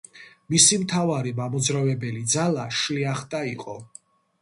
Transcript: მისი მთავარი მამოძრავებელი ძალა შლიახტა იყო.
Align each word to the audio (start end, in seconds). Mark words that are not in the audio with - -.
მისი 0.53 0.79
მთავარი 0.83 1.35
მამოძრავებელი 1.41 2.25
ძალა 2.35 2.67
შლიახტა 2.83 3.47
იყო. 3.55 3.81